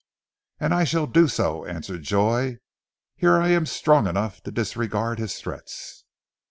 "And 0.59 0.73
I 0.73 0.83
shall 0.83 1.05
do 1.05 1.27
so," 1.27 1.63
answered 1.63 2.01
Joy. 2.01 2.57
"Here 3.17 3.35
I 3.37 3.49
am 3.49 3.67
strong 3.67 4.07
enough 4.07 4.41
to 4.41 4.51
disregard 4.51 5.19
his 5.19 5.35
threats." 5.37 6.05